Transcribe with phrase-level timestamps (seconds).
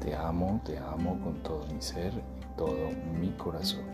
[0.00, 3.84] Te amo, te amo con todo mi ser y todo mi corazón.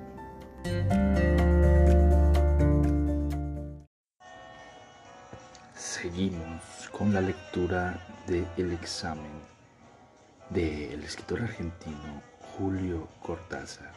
[5.75, 9.33] Seguimos con la lectura de El examen
[10.51, 12.23] del escritor argentino
[12.57, 13.93] Julio Cortázar.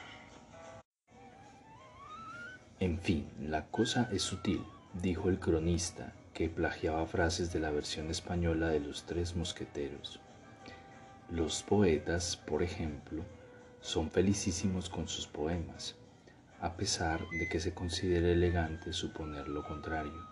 [2.79, 8.09] En fin, la cosa es sutil, dijo el cronista, que plagiaba frases de la versión
[8.12, 10.21] española de Los Tres Mosqueteros.
[11.30, 13.21] Los poetas, por ejemplo,
[13.82, 15.98] son felicísimos con sus poemas,
[16.62, 20.26] a pesar de que se considere elegante suponer lo contrario.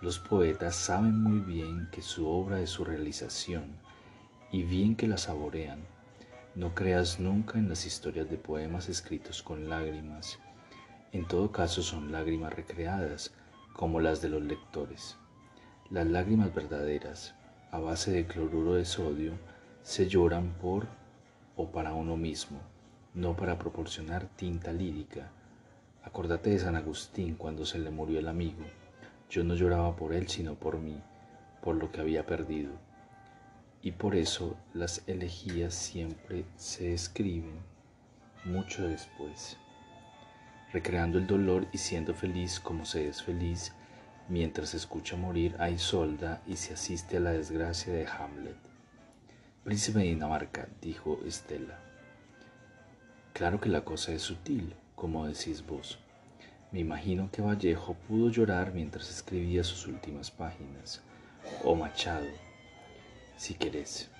[0.00, 3.74] Los poetas saben muy bien que su obra es su realización
[4.52, 5.80] y bien que la saborean.
[6.54, 10.38] No creas nunca en las historias de poemas escritos con lágrimas.
[11.10, 13.34] En todo caso son lágrimas recreadas,
[13.72, 15.16] como las de los lectores.
[15.90, 17.34] Las lágrimas verdaderas,
[17.72, 19.32] a base de cloruro de sodio,
[19.82, 20.86] se lloran por
[21.56, 22.60] o para uno mismo,
[23.14, 25.30] no para proporcionar tinta lírica.
[26.04, 28.64] Acordate de San Agustín cuando se le murió el amigo.
[29.28, 31.00] Yo no lloraba por él, sino por mí,
[31.62, 32.72] por lo que había perdido.
[33.82, 37.60] Y por eso las elegías siempre se escriben
[38.44, 39.56] mucho después,
[40.72, 43.72] recreando el dolor y siendo feliz como se es feliz
[44.28, 48.71] mientras se escucha morir a Isolda y se asiste a la desgracia de Hamlet.
[49.64, 51.78] Príncipe de Dinamarca, dijo Estela.
[53.32, 56.00] Claro que la cosa es sutil, como decís vos.
[56.72, 61.00] Me imagino que Vallejo pudo llorar mientras escribía sus últimas páginas,
[61.62, 62.26] o Machado,
[63.36, 64.10] si querés.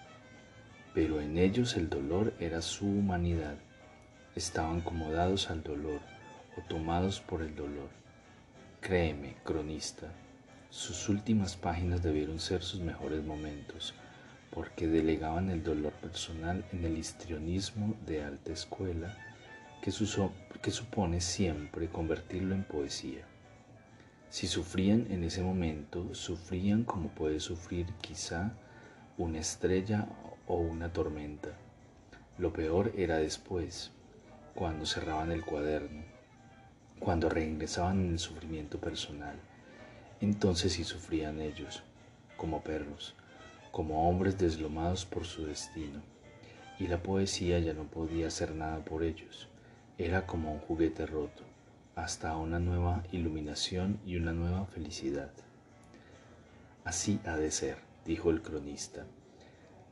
[0.95, 3.57] Pero en ellos el dolor era su humanidad.
[4.37, 5.99] Estaban comodados al dolor
[6.57, 7.89] o tomados por el dolor.
[8.81, 10.07] Créeme, cronista,
[10.71, 13.93] sus últimas páginas debieron ser sus mejores momentos
[14.53, 19.17] porque delegaban el dolor personal en el histrionismo de alta escuela
[19.81, 19.91] que,
[20.71, 23.25] supone siempre convertirlo en poesía.
[24.29, 28.53] Si sufrían en ese momento, sufrían como puede sufrir quizá
[29.17, 30.07] una estrella
[30.47, 31.51] o una tormenta.
[32.39, 33.91] Lo peor era después,
[34.55, 36.03] cuando cerraban el cuaderno,
[37.01, 39.37] cuando reingresaban en el sufrimiento personal.
[40.21, 41.83] Entonces sí sufrían ellos,
[42.37, 43.15] como perros,
[43.73, 46.03] como hombres deslomados por su destino,
[46.79, 49.49] y la poesía ya no podía hacer nada por ellos,
[49.99, 51.43] era como un juguete roto,
[51.97, 55.33] hasta una nueva iluminación y una nueva felicidad.
[56.85, 59.07] Así ha de ser, dijo el cronista.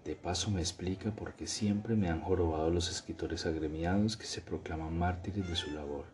[0.05, 4.41] De paso me explica por qué siempre me han jorobado los escritores agremiados que se
[4.41, 6.07] proclaman mártires de su labor.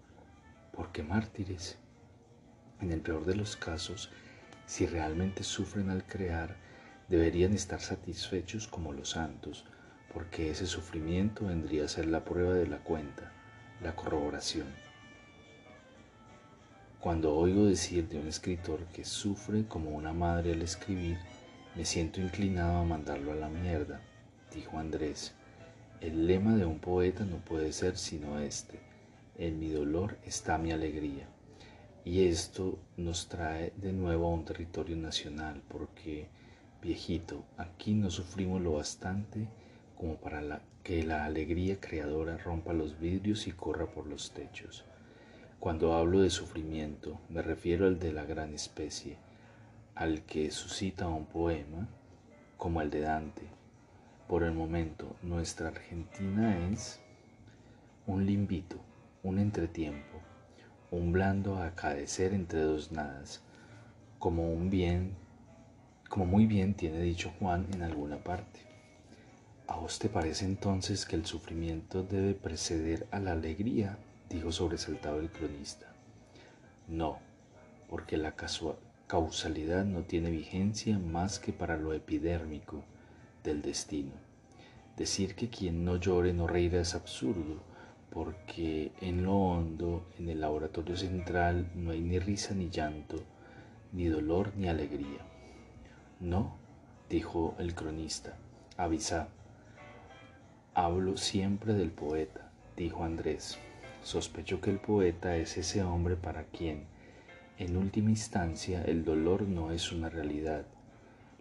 [0.72, 1.78] ¿Por qué mártires?
[2.80, 4.10] En el peor de los casos,
[4.66, 6.56] si realmente sufren al crear,
[7.08, 9.64] deberían estar satisfechos como los santos,
[10.12, 13.32] porque ese sufrimiento vendría a ser la prueba de la cuenta,
[13.82, 14.66] la corroboración.
[17.00, 21.18] Cuando oigo decir de un escritor que sufre como una madre al escribir,
[21.76, 24.00] me siento inclinado a mandarlo a la mierda,
[24.52, 25.34] dijo Andrés.
[26.00, 28.80] El lema de un poeta no puede ser sino este,
[29.38, 31.28] en mi dolor está mi alegría.
[32.04, 36.28] Y esto nos trae de nuevo a un territorio nacional, porque
[36.82, 39.48] Viejito, aquí no sufrimos lo bastante
[39.96, 44.84] como para que la alegría creadora rompa los vidrios y corra por los techos.
[45.58, 49.16] Cuando hablo de sufrimiento, me refiero al de la gran especie,
[49.94, 51.88] al que suscita un poema
[52.56, 53.42] como el de Dante.
[54.28, 57.00] Por el momento, nuestra Argentina es
[58.06, 58.76] un limbito,
[59.22, 60.20] un entretiempo,
[60.90, 63.42] un blando acadecer entre dos nadas,
[64.18, 65.16] como un bien
[66.08, 68.60] como muy bien tiene dicho Juan en alguna parte.
[69.68, 73.98] ¿A vos te parece entonces que el sufrimiento debe preceder a la alegría?
[74.30, 75.86] dijo sobresaltado el cronista.
[76.88, 77.18] No,
[77.88, 78.34] porque la
[79.06, 82.82] causalidad no tiene vigencia más que para lo epidérmico
[83.44, 84.12] del destino.
[84.96, 87.60] Decir que quien no llore no reirá es absurdo,
[88.10, 93.22] porque en lo hondo, en el laboratorio central, no hay ni risa ni llanto,
[93.92, 95.35] ni dolor ni alegría.
[96.20, 96.56] No,
[97.10, 98.38] dijo el cronista,
[98.78, 99.28] avisa.
[100.72, 103.58] Hablo siempre del poeta, dijo Andrés.
[104.02, 106.84] Sospecho que el poeta es ese hombre para quien,
[107.58, 110.64] en última instancia, el dolor no es una realidad.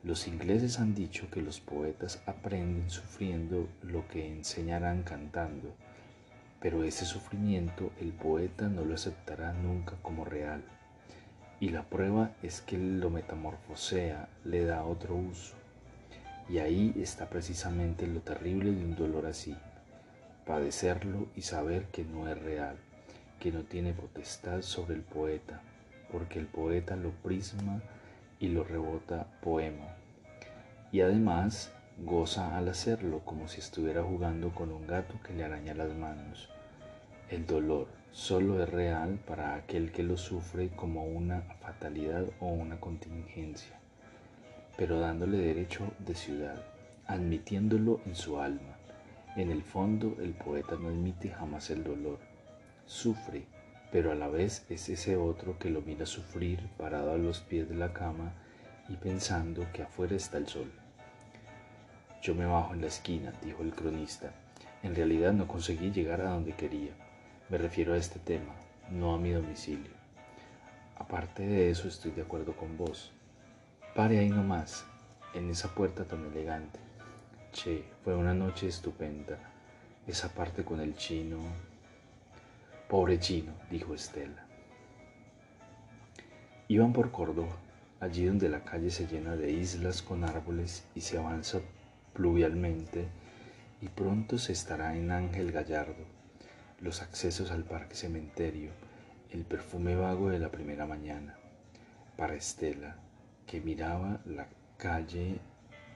[0.04, 5.74] Los ingleses han dicho que los poetas aprenden sufriendo lo que enseñarán cantando,
[6.60, 10.64] pero ese sufrimiento el poeta no lo aceptará nunca como real.
[11.60, 15.56] Y la prueba es que lo metamorfosea, le da otro uso.
[16.50, 19.56] Y ahí está precisamente lo terrible de un dolor así,
[20.46, 22.76] padecerlo y saber que no es real,
[23.40, 25.62] que no tiene potestad sobre el poeta,
[26.12, 27.82] porque el poeta lo prisma
[28.40, 29.96] y lo rebota poema.
[30.92, 35.74] Y además goza al hacerlo como si estuviera jugando con un gato que le araña
[35.74, 36.50] las manos.
[37.28, 42.80] El dolor solo es real para aquel que lo sufre como una fatalidad o una
[42.80, 43.80] contingencia,
[44.78, 46.64] pero dándole derecho de ciudad,
[47.08, 48.78] admitiéndolo en su alma.
[49.36, 52.20] En el fondo el poeta no admite jamás el dolor,
[52.86, 53.48] sufre,
[53.92, 57.68] pero a la vez es ese otro que lo mira sufrir parado a los pies
[57.68, 58.34] de la cama
[58.88, 60.72] y pensando que afuera está el sol.
[62.22, 64.32] Yo me bajo en la esquina, dijo el cronista.
[64.84, 66.92] En realidad no conseguí llegar a donde quería.
[67.48, 68.56] Me refiero a este tema,
[68.90, 69.92] no a mi domicilio.
[70.96, 73.12] Aparte de eso, estoy de acuerdo con vos.
[73.94, 74.84] Pare ahí nomás,
[75.36, 76.80] en esa puerta tan elegante.
[77.52, 79.38] Che, fue una noche estupenda.
[80.08, 81.38] Esa parte con el chino.
[82.90, 84.44] Pobre chino, dijo Estela.
[86.68, 87.58] Iban por Córdoba,
[88.00, 91.60] allí donde la calle se llena de islas con árboles y se avanza
[92.12, 93.06] pluvialmente,
[93.84, 96.15] y pronto se estará en Ángel Gallardo
[96.80, 98.72] los accesos al parque cementerio,
[99.32, 101.38] el perfume vago de la primera mañana.
[102.18, 102.98] Para Estela,
[103.48, 105.40] que miraba la calle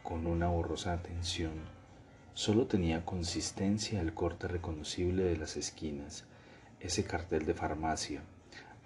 [0.03, 1.53] con una borrosa atención,
[2.33, 6.25] solo tenía consistencia el corte reconocible de las esquinas,
[6.79, 8.21] ese cartel de farmacia,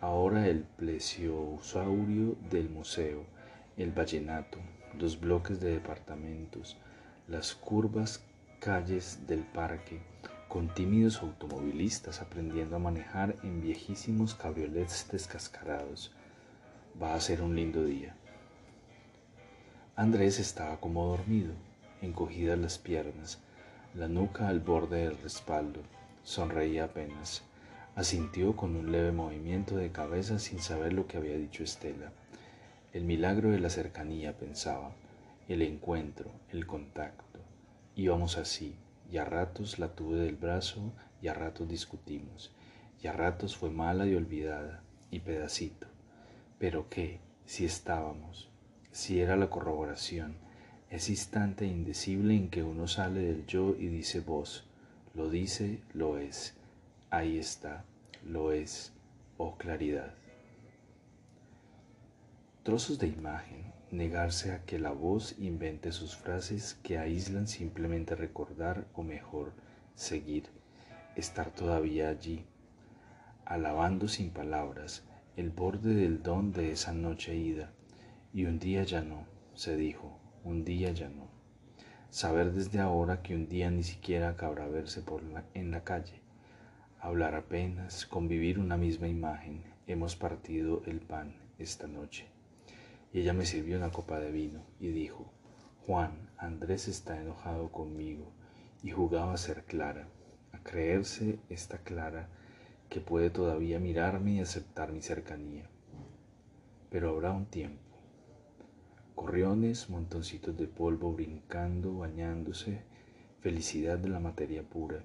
[0.01, 3.25] ahora el plesiosaurio del museo,
[3.78, 4.57] el vallenato,
[5.00, 6.78] los bloques de departamentos,
[7.28, 8.24] las curvas
[8.60, 10.01] calles del parque,
[10.53, 16.11] con tímidos automovilistas aprendiendo a manejar en viejísimos cabriolets descascarados.
[17.01, 18.15] Va a ser un lindo día.
[19.95, 21.55] Andrés estaba como dormido,
[22.03, 23.39] encogidas las piernas,
[23.95, 25.79] la nuca al borde del respaldo.
[26.21, 27.41] Sonreía apenas.
[27.95, 32.11] Asintió con un leve movimiento de cabeza sin saber lo que había dicho Estela.
[32.94, 34.91] El milagro de la cercanía, pensaba,
[35.47, 37.39] el encuentro, el contacto.
[37.95, 38.75] Íbamos así,
[39.11, 42.51] y a ratos la tuve del brazo y a ratos discutimos,
[43.01, 45.88] y a ratos fue mala y olvidada, y pedacito.
[46.59, 48.50] Pero qué, si estábamos,
[48.91, 50.35] si era la corroboración,
[50.89, 54.65] ese instante indecible en que uno sale del yo y dice vos,
[55.13, 56.55] lo dice, lo es,
[57.09, 57.83] ahí está,
[58.23, 58.94] lo es,
[59.38, 60.13] oh claridad.
[62.63, 68.88] Trozos de imagen, negarse a que la voz invente sus frases que aíslan simplemente recordar
[68.95, 69.54] o mejor
[69.94, 70.50] seguir,
[71.16, 72.44] estar todavía allí,
[73.45, 75.04] alabando sin palabras
[75.38, 77.72] el borde del don de esa noche ida,
[78.34, 81.28] y un día ya no, se dijo, un día ya no.
[82.10, 85.22] Saber desde ahora que un día ni siquiera cabrá verse por
[85.53, 86.20] en la calle,
[87.00, 92.33] hablar apenas, convivir una misma imagen, hemos partido el pan esta noche
[93.13, 95.32] y ella me sirvió una copa de vino y dijo,
[95.86, 98.34] Juan, Andrés está enojado conmigo
[98.82, 100.08] y jugaba a ser clara,
[100.51, 102.27] a creerse esta clara
[102.89, 105.70] que puede todavía mirarme y aceptar mi cercanía.
[106.89, 107.82] Pero habrá un tiempo.
[109.15, 112.82] Corriones, montoncitos de polvo brincando, bañándose,
[113.41, 115.03] felicidad de la materia pura,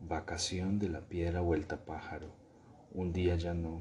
[0.00, 2.34] vacación de la piedra vuelta pájaro,
[2.92, 3.80] un día ya no,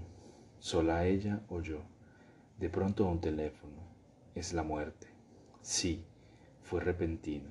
[0.59, 1.92] sola ella o yo.
[2.57, 3.81] De pronto un teléfono.
[4.35, 5.07] Es la muerte.
[5.61, 6.05] Sí,
[6.61, 7.49] fue repentino.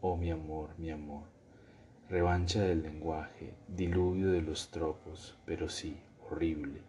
[0.00, 1.24] Oh mi amor, mi amor.
[2.08, 6.82] Revancha del lenguaje, diluvio de los tropos, pero sí, horrible.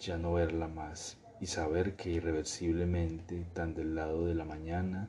[0.00, 5.08] Ya no verla más y saber que irreversiblemente tan del lado de la mañana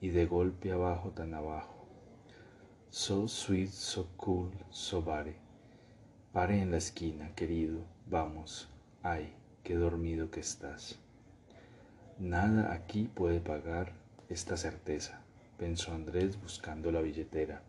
[0.00, 1.86] y de golpe abajo tan abajo.
[2.90, 5.36] So sweet, so cool, so bare.
[6.32, 8.68] Pare en la esquina, querido, vamos.
[9.02, 10.98] Ay, qué dormido que estás.
[12.18, 13.92] Nada aquí puede pagar
[14.28, 15.20] esta certeza,
[15.56, 17.62] pensó Andrés buscando la billetera.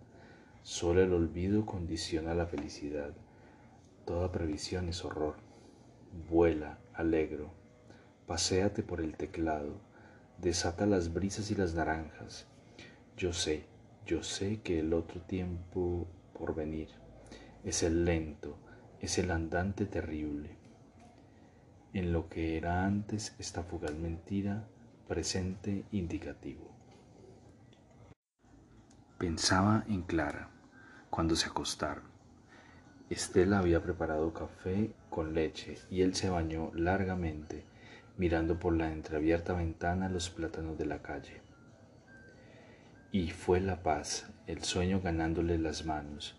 [0.64, 3.12] Solo el olvido condiciona la felicidad.
[4.06, 5.36] Toda previsión es horror.
[6.32, 7.52] Vuela, alegro.
[8.26, 9.82] Paséate por el teclado.
[10.40, 12.48] Desata las brisas y las naranjas.
[13.18, 13.66] Yo sé,
[14.08, 16.90] yo sé que el otro tiempo por venir
[17.64, 18.58] es el lento,
[19.00, 20.59] es el andante terrible.
[21.94, 24.68] En lo que era antes esta fugaz mentira,
[25.08, 26.70] presente indicativo.
[29.18, 30.50] Pensaba en Clara
[31.10, 32.04] cuando se acostaron.
[33.10, 37.66] Estela había preparado café con leche y él se bañó largamente
[38.20, 41.42] mirando por la entreabierta ventana los plátanos de la calle.
[43.12, 46.36] Y fue la paz, el sueño ganándole las manos.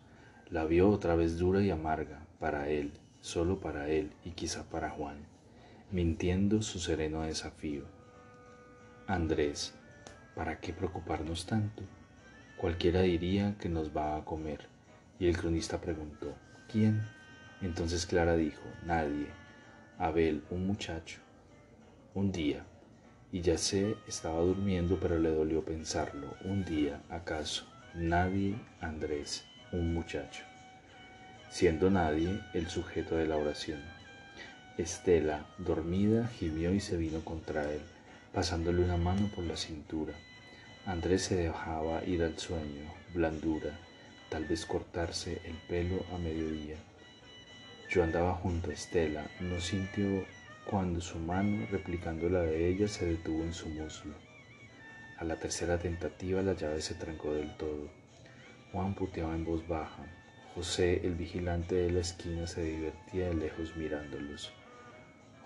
[0.49, 4.91] La vio otra vez dura y amarga, para él, solo para él y quizá para
[4.91, 5.30] Juan,
[5.93, 7.85] mintiendo su sereno desafío.
[9.07, 9.75] Andrés,
[10.37, 11.83] ¿para qué preocuparnos tanto?
[12.57, 14.69] Cualquiera diría que nos va a comer.
[15.19, 16.35] Y el cronista preguntó,
[16.71, 17.03] ¿quién?
[17.61, 19.27] Entonces Clara dijo, nadie.
[19.99, 21.21] Abel, un muchacho.
[22.15, 22.65] Un día,
[23.33, 26.35] y ya sé, estaba durmiendo, pero le dolió pensarlo.
[26.45, 30.45] Un día, acaso, nadie, Andrés, un muchacho.
[31.49, 33.81] Siendo nadie el sujeto de la oración.
[34.79, 37.81] Estela, dormida, gimió y se vino contra él,
[38.33, 40.15] pasándole una mano por la cintura.
[40.87, 43.79] Andrés se dejaba ir al sueño, blandura,
[44.31, 46.77] tal vez cortarse el pelo a mediodía.
[47.91, 50.25] Yo andaba junto a Estela, no sintió
[50.65, 54.15] cuando su mano, replicando la de ella, se detuvo en su muslo.
[55.19, 57.91] A la tercera tentativa la llave se trancó del todo.
[58.73, 60.07] Juan puteaba en voz baja.
[60.55, 64.53] José, el vigilante de la esquina, se divertía de lejos mirándolos.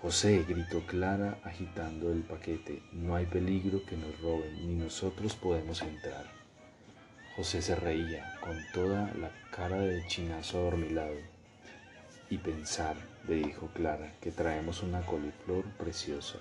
[0.05, 5.81] José, gritó Clara, agitando el paquete, no hay peligro que nos roben, ni nosotros podemos
[5.81, 6.25] entrar.
[7.35, 11.15] José se reía, con toda la cara de chinazo adormilado.
[12.29, 12.95] Y pensar,
[13.27, 16.37] le dijo Clara, que traemos una coliflor preciosa.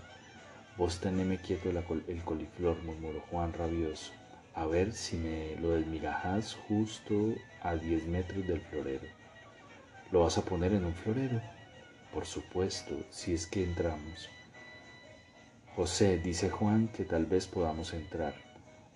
[0.77, 4.13] Vos teneme quieto el coliflor, murmuró Juan rabioso,
[4.55, 9.07] a ver si me lo desmigajás justo a diez metros del florero.
[10.13, 11.41] ¿Lo vas a poner en un florero?
[12.15, 14.31] Por supuesto, si es que entramos.
[15.75, 18.35] José, dice Juan que tal vez podamos entrar.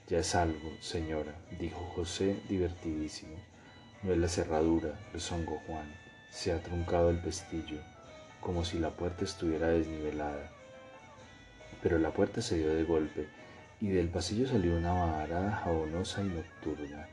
[0.07, 3.35] Ya es algo, señora, dijo José divertidísimo.
[4.05, 5.93] No es la cerradura, rezongó Juan.
[6.31, 7.81] Se ha truncado el pestillo
[8.41, 10.53] como si la puerta estuviera desnivelada.
[11.83, 13.27] Pero la puerta se dio de golpe
[13.81, 17.09] y del pasillo salió una varada jabonosa y nocturna.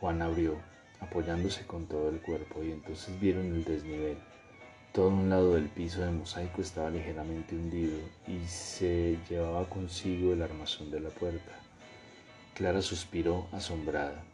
[0.00, 0.60] Juan abrió,
[1.00, 4.18] apoyándose con todo el cuerpo, y entonces vieron el desnivel.
[4.92, 10.42] Todo un lado del piso de mosaico estaba ligeramente hundido y se llevaba consigo el
[10.42, 11.52] armazón de la puerta.
[12.54, 14.24] Clara suspiró asombrada.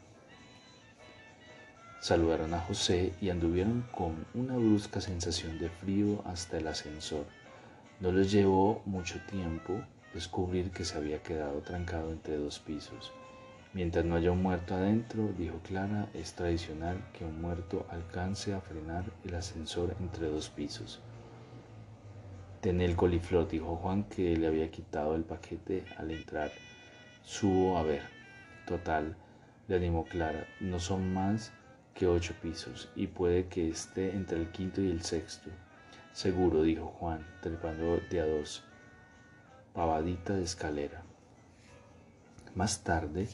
[2.00, 7.26] Saludaron a José y anduvieron con una brusca sensación de frío hasta el ascensor.
[8.00, 9.82] No les llevó mucho tiempo
[10.14, 13.12] descubrir que se había quedado trancado entre dos pisos.
[13.76, 18.62] Mientras no haya un muerto adentro, dijo Clara, es tradicional que un muerto alcance a
[18.62, 21.02] frenar el ascensor entre dos pisos.
[22.62, 26.50] Ten el coliflor, dijo Juan, que le había quitado el paquete al entrar.
[27.22, 28.00] Subo a ver.
[28.66, 29.14] Total,
[29.68, 31.52] le animó Clara, no son más
[31.92, 35.50] que ocho pisos y puede que esté entre el quinto y el sexto.
[36.14, 38.64] Seguro, dijo Juan, trepando de a dos.
[39.74, 41.02] Pavadita de escalera.
[42.54, 43.28] Más tarde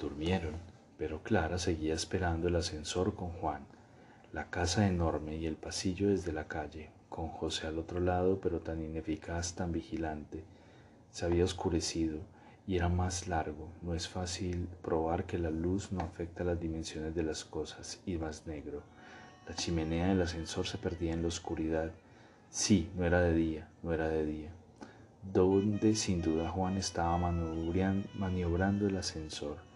[0.00, 0.54] durmieron,
[0.98, 3.64] pero Clara seguía esperando el ascensor con Juan,
[4.32, 8.60] la casa enorme y el pasillo desde la calle, con José al otro lado, pero
[8.60, 10.42] tan ineficaz, tan vigilante.
[11.10, 12.18] Se había oscurecido
[12.66, 13.68] y era más largo.
[13.82, 18.16] No es fácil probar que la luz no afecta las dimensiones de las cosas y
[18.16, 18.82] más negro.
[19.48, 21.90] La chimenea del ascensor se perdía en la oscuridad.
[22.48, 24.50] Sí, no era de día, no era de día.
[25.32, 29.69] Donde sin duda Juan estaba maniobrando el ascensor.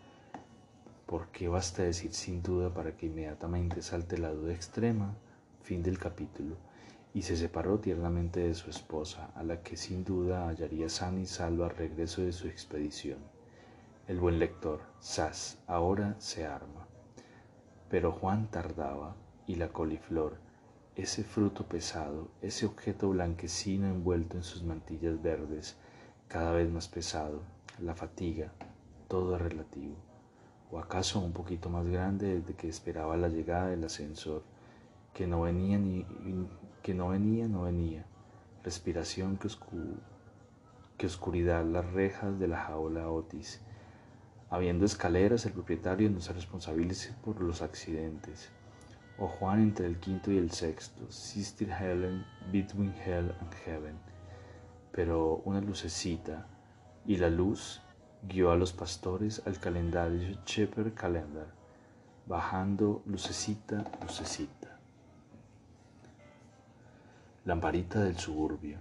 [1.07, 5.15] ¿Por qué basta decir sin duda para que inmediatamente salte la duda extrema?
[5.63, 6.57] Fin del capítulo
[7.15, 11.27] y se separó tiernamente de su esposa, a la que sin duda hallaría sana y
[11.27, 13.19] salva al regreso de su expedición.
[14.09, 16.89] El buen lector, sas, ahora se arma.
[17.89, 19.15] Pero Juan tardaba,
[19.47, 20.39] y la coliflor,
[20.97, 25.77] ese fruto pesado, ese objeto blanquecino envuelto en sus mantillas verdes,
[26.27, 27.43] cada vez más pesado,
[27.79, 28.53] la fatiga,
[29.07, 29.95] todo relativo,
[30.71, 34.43] o acaso un poquito más grande desde que esperaba la llegada del ascensor,
[35.13, 36.05] que no venía ni,
[36.83, 38.05] que no venía, no venía.
[38.63, 39.49] Respiración que,
[40.97, 43.61] que oscuridad, las rejas de la jaula Otis.
[44.51, 48.51] Habiendo escaleras, el propietario no se responsabiliza por los accidentes.
[49.19, 53.97] O Juan entre el quinto y el sexto, Sister Helen, between hell and heaven.
[54.93, 56.47] Pero una lucecita,
[57.07, 57.81] y la luz
[58.27, 61.47] guió a los pastores al calendario Shepherd Calendar,
[62.27, 64.79] bajando lucecita, lucecita.
[67.45, 68.79] Lamparita del suburbio.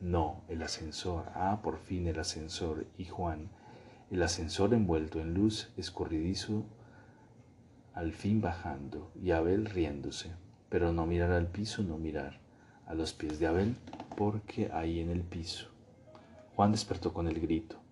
[0.00, 1.24] No, el ascensor.
[1.34, 2.86] Ah, por fin el ascensor.
[2.96, 3.48] Y Juan,
[4.10, 6.64] el ascensor envuelto en luz, escurridizo,
[7.94, 10.30] al fin bajando, y Abel riéndose.
[10.68, 12.38] Pero no mirar al piso, no mirar
[12.86, 13.76] a los pies de Abel,
[14.16, 15.68] porque ahí en el piso.
[16.54, 17.83] Juan despertó con el grito.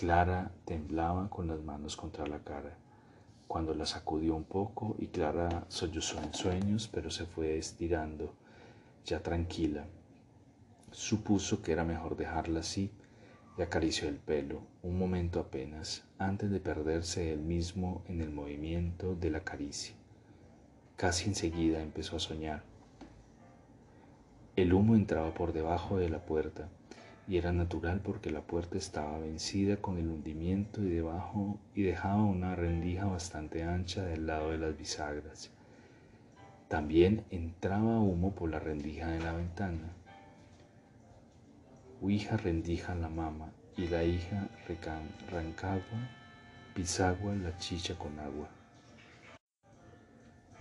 [0.00, 2.74] Clara temblaba con las manos contra la cara.
[3.46, 8.32] Cuando la sacudió un poco y Clara sollozó en sueños, pero se fue estirando,
[9.04, 9.84] ya tranquila.
[10.90, 12.90] Supuso que era mejor dejarla así
[13.58, 19.14] y acarició el pelo, un momento apenas, antes de perderse él mismo en el movimiento
[19.14, 19.94] de la caricia.
[20.96, 22.62] Casi enseguida empezó a soñar.
[24.56, 26.70] El humo entraba por debajo de la puerta,
[27.30, 32.24] y era natural porque la puerta estaba vencida con el hundimiento y debajo y dejaba
[32.24, 35.48] una rendija bastante ancha del lado de las bisagras.
[36.66, 39.92] También entraba humo por la rendija de la ventana.
[42.02, 44.48] Hija rendija la mama y la hija
[45.30, 46.08] rancagua,
[46.74, 48.48] pisagua la chicha con agua.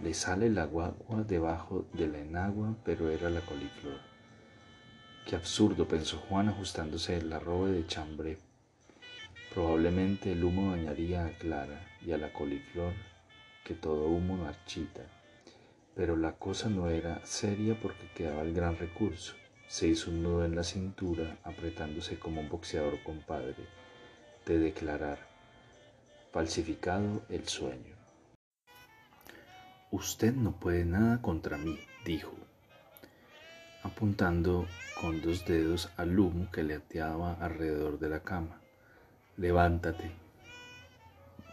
[0.03, 0.93] Le sale el agua
[1.27, 4.08] debajo de la enagua, pero era la coliflor.
[5.29, 8.39] Qué absurdo, pensó Juan ajustándose la robe de chambre.
[9.53, 12.93] Probablemente el humo dañaría a Clara y a la coliflor,
[13.63, 15.03] que todo humo marchita.
[15.93, 19.35] Pero la cosa no era seria porque quedaba el gran recurso.
[19.67, 23.67] Se hizo un nudo en la cintura, apretándose como un boxeador compadre,
[24.47, 25.19] de declarar,
[26.31, 27.95] falsificado el sueño.
[29.91, 32.33] Usted no puede nada contra mí, dijo,
[33.83, 34.67] apuntando
[34.99, 38.59] con dos dedos al humo que le ateaba alrededor de la cama.
[39.37, 40.11] Levántate.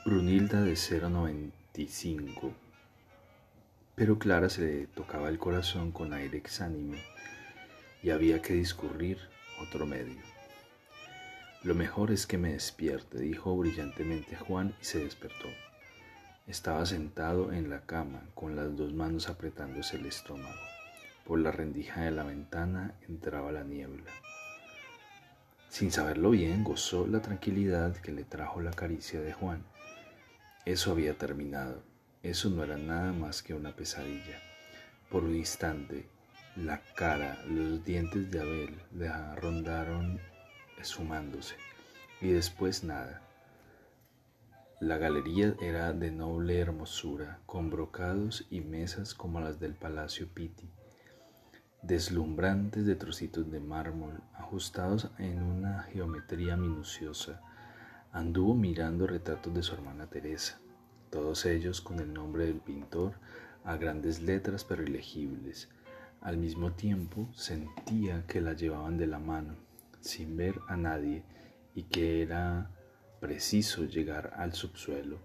[0.04, 2.52] Brunilda de 095.
[3.95, 7.02] Pero Clara se le tocaba el corazón con aire exánime
[8.02, 9.19] y había que discurrir
[9.60, 10.21] otro medio.
[11.62, 15.49] Lo mejor es que me despierte, dijo brillantemente Juan y se despertó.
[16.47, 20.75] Estaba sentado en la cama con las dos manos apretándose el estómago.
[21.26, 24.10] Por la rendija de la ventana entraba la niebla.
[25.69, 29.65] Sin saberlo bien, gozó la tranquilidad que le trajo la caricia de Juan.
[30.65, 31.82] Eso había terminado.
[32.23, 34.41] Eso no era nada más que una pesadilla.
[35.10, 36.08] Por un instante,
[36.56, 40.21] la cara, los dientes de Abel le rondaron
[40.80, 41.56] esfumándose
[42.21, 43.21] y después nada.
[44.80, 50.69] La galería era de noble hermosura, con brocados y mesas como las del Palacio Pitti,
[51.86, 57.40] deslumbrantes de trocitos de mármol ajustados en una geometría minuciosa.
[58.12, 60.58] Anduvo mirando retratos de su hermana Teresa,
[61.10, 63.12] todos ellos con el nombre del pintor
[63.64, 65.68] a grandes letras pero ilegibles,
[66.20, 69.54] al mismo tiempo sentía que la llevaban de la mano,
[70.00, 71.22] sin ver a nadie,
[71.75, 72.70] y que era
[73.20, 75.18] preciso llegar al subsuelo.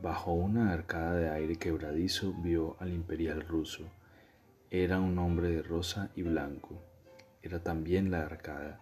[0.00, 3.88] Bajo una arcada de aire quebradizo vio al imperial ruso.
[4.76, 6.82] Era un hombre de rosa y blanco.
[7.44, 8.80] Era también la arcada,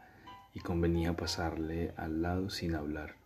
[0.55, 3.17] y convenía pasarle al lado sin hablar.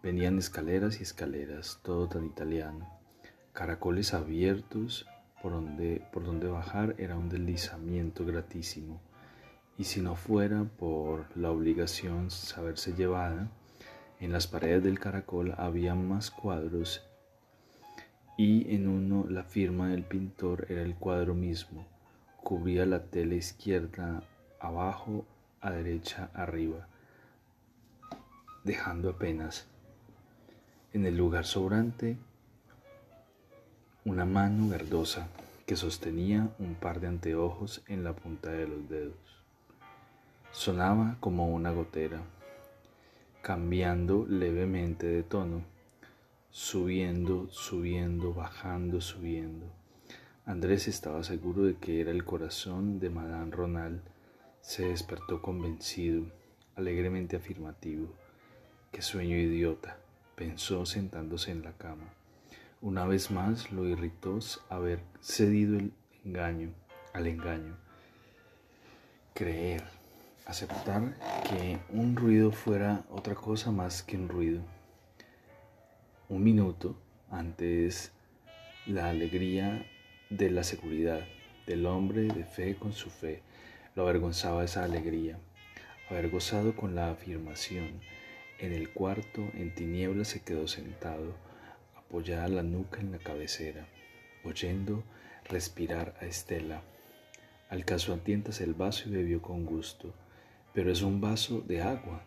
[0.00, 2.88] Venían escaleras y escaleras, todo tan italiano,
[3.52, 5.08] caracoles abiertos
[5.42, 9.00] por donde, por donde bajar era un deslizamiento gratísimo,
[9.76, 13.50] y si no fuera por la obligación saberse llevada,
[14.20, 17.09] en las paredes del caracol había más cuadros
[18.42, 21.86] y en uno la firma del pintor era el cuadro mismo,
[22.42, 24.22] cubría la tela izquierda
[24.58, 25.26] abajo,
[25.60, 26.88] a derecha arriba,
[28.64, 29.66] dejando apenas
[30.94, 32.16] en el lugar sobrante
[34.06, 35.28] una mano verdosa
[35.66, 39.44] que sostenía un par de anteojos en la punta de los dedos.
[40.50, 42.22] Sonaba como una gotera,
[43.42, 45.60] cambiando levemente de tono,
[46.50, 49.66] subiendo, subiendo, bajando, subiendo.
[50.44, 54.00] Andrés estaba seguro de que era el corazón de Madame Ronald.
[54.60, 56.26] Se despertó convencido,
[56.74, 58.12] alegremente afirmativo.
[58.90, 59.98] Qué sueño idiota,
[60.34, 62.12] pensó sentándose en la cama.
[62.80, 65.92] Una vez más lo irritó haber cedido el
[66.24, 66.72] engaño,
[67.12, 67.76] al engaño.
[69.34, 69.84] Creer,
[70.46, 71.16] aceptar
[71.48, 74.79] que un ruido fuera otra cosa más que un ruido.
[76.30, 76.94] Un minuto
[77.28, 78.12] antes
[78.86, 79.84] la alegría
[80.28, 81.26] de la seguridad
[81.66, 83.42] del hombre de fe con su fe
[83.96, 85.40] lo avergonzaba esa alegría,
[86.08, 88.00] haber gozado con la afirmación
[88.60, 91.34] En el cuarto, en tinieblas, se quedó sentado,
[91.96, 93.88] apoyada la nuca en la cabecera,
[94.44, 95.02] oyendo
[95.48, 96.82] respirar a Estela.
[97.68, 100.14] Alcanzó a tientas el vaso y bebió con gusto,
[100.74, 102.22] pero es un vaso de agua.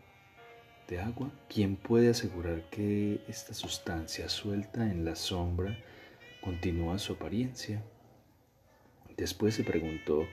[0.87, 1.31] ¿De agua?
[1.47, 5.77] ¿Quién puede asegurar que esta sustancia suelta en la sombra
[6.41, 7.81] continúa su apariencia?
[9.15, 10.27] Después se preguntó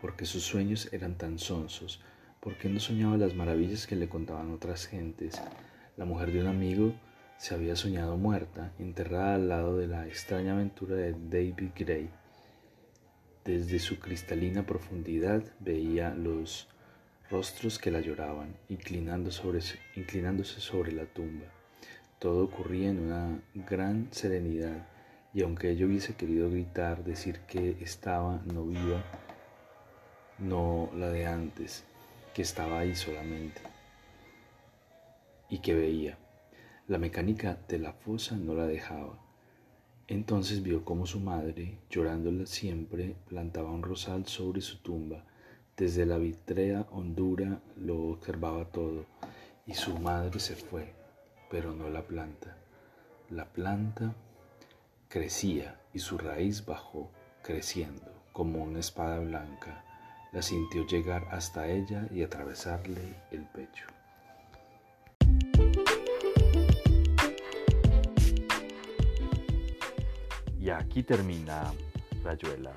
[0.00, 2.00] por qué sus sueños eran tan sonsos,
[2.40, 5.40] por qué no soñaba las maravillas que le contaban otras gentes.
[5.96, 6.94] La mujer de un amigo
[7.36, 12.10] se había soñado muerta, enterrada al lado de la extraña aventura de David Gray.
[13.44, 16.68] Desde su cristalina profundidad veía los
[17.32, 21.46] rostros que la lloraban, inclinándose sobre la tumba.
[22.18, 24.86] Todo ocurría en una gran serenidad,
[25.32, 29.02] y aunque ella hubiese querido gritar, decir que estaba no viva,
[30.38, 31.84] no la de antes,
[32.34, 33.62] que estaba ahí solamente,
[35.48, 36.18] y que veía.
[36.86, 39.18] La mecánica de la fosa no la dejaba.
[40.06, 45.24] Entonces vio cómo su madre, llorándola siempre, plantaba un rosal sobre su tumba.
[45.76, 49.06] Desde la vitrea hondura lo observaba todo,
[49.66, 50.92] y su madre se fue,
[51.50, 52.56] pero no la planta.
[53.30, 54.14] La planta
[55.08, 57.10] crecía y su raíz bajó,
[57.42, 59.82] creciendo como una espada blanca.
[60.32, 63.86] La sintió llegar hasta ella y atravesarle el pecho.
[70.60, 71.72] Y aquí termina
[72.22, 72.76] Rayuela.